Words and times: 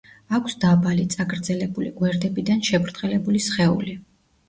აქვს 0.37 0.55
დაბალი, 0.63 1.03
წაგრძელებული, 1.17 1.93
გვერდებიდან 2.01 2.67
შებრტყელებული 2.73 3.47
სხეული. 3.53 3.99